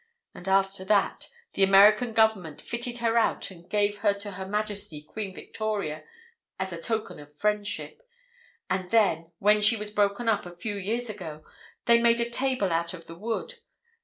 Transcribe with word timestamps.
And 0.33 0.47
after 0.47 0.83
that 0.85 1.29
the 1.53 1.61
American 1.61 2.11
Government 2.13 2.59
fitted 2.59 2.97
her 2.97 3.19
out 3.19 3.51
and 3.51 3.69
gave 3.69 3.99
her 3.99 4.15
to 4.15 4.31
Her 4.31 4.47
Majesty 4.47 5.03
Queen 5.03 5.31
Victoria 5.35 6.03
as 6.59 6.73
a 6.73 6.81
token 6.81 7.19
of 7.19 7.37
friendship; 7.37 8.01
and 8.67 8.89
then, 8.89 9.29
when 9.37 9.61
she 9.61 9.77
was 9.77 9.91
broken 9.91 10.27
up, 10.27 10.43
a 10.47 10.55
few 10.57 10.73
years 10.75 11.07
ago, 11.07 11.45
they 11.85 12.01
made 12.01 12.17
the 12.17 12.27
table 12.27 12.71
out 12.71 12.95
of 12.95 13.05
the 13.05 13.13
wood. 13.15 13.59